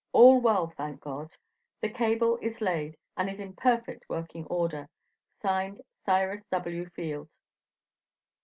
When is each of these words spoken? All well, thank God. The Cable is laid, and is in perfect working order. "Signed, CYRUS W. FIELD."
All 0.13 0.41
well, 0.41 0.73
thank 0.75 0.99
God. 0.99 1.35
The 1.81 1.89
Cable 1.91 2.39
is 2.41 2.59
laid, 2.59 2.97
and 3.15 3.29
is 3.29 3.39
in 3.39 3.53
perfect 3.53 4.03
working 4.09 4.47
order. 4.47 4.89
"Signed, 5.43 5.79
CYRUS 6.07 6.41
W. 6.51 6.89
FIELD." 6.95 7.29